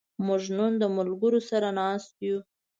[0.25, 2.37] موږ نن د ملګرو سره ناست یو.